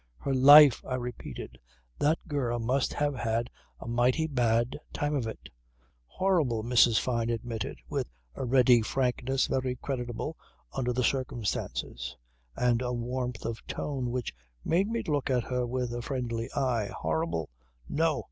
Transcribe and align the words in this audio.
"Her 0.17 0.33
life!" 0.33 0.83
I 0.83 0.95
repeated. 0.95 1.59
"That 1.99 2.27
girl 2.27 2.57
must 2.57 2.91
have 2.95 3.13
had 3.13 3.51
a 3.79 3.87
mighty 3.87 4.25
bad 4.25 4.79
time 4.91 5.13
of 5.13 5.27
it." 5.27 5.47
"Horrible," 6.07 6.63
Mrs. 6.63 6.99
Fyne 6.99 7.29
admitted 7.29 7.77
with 7.87 8.07
a 8.33 8.43
ready 8.43 8.81
frankness 8.81 9.45
very 9.45 9.75
creditable 9.75 10.37
under 10.73 10.91
the 10.91 11.03
circumstances, 11.03 12.17
and 12.55 12.81
a 12.81 12.91
warmth 12.91 13.45
of 13.45 13.63
tone 13.67 14.09
which 14.09 14.33
made 14.65 14.87
me 14.89 15.03
look 15.05 15.29
at 15.29 15.43
her 15.43 15.67
with 15.67 15.93
a 15.93 16.01
friendly 16.01 16.49
eye. 16.55 16.87
"Horrible! 16.87 17.51
No! 17.87 18.19